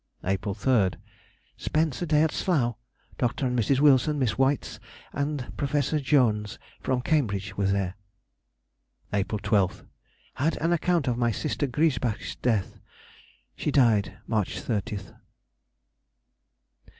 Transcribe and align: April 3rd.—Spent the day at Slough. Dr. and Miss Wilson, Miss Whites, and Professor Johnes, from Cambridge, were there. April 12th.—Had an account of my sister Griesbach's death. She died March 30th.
April 0.23 0.55
3rd.—Spent 0.55 1.93
the 1.93 2.07
day 2.07 2.23
at 2.23 2.31
Slough. 2.31 2.75
Dr. 3.19 3.45
and 3.45 3.55
Miss 3.55 3.69
Wilson, 3.79 4.17
Miss 4.17 4.35
Whites, 4.35 4.79
and 5.13 5.55
Professor 5.57 5.99
Johnes, 5.99 6.57
from 6.81 7.01
Cambridge, 7.03 7.55
were 7.55 7.67
there. 7.67 7.93
April 9.13 9.37
12th.—Had 9.37 10.57
an 10.57 10.73
account 10.73 11.07
of 11.07 11.19
my 11.19 11.29
sister 11.29 11.67
Griesbach's 11.67 12.35
death. 12.37 12.79
She 13.55 13.69
died 13.69 14.17
March 14.25 14.59
30th. 14.59 15.13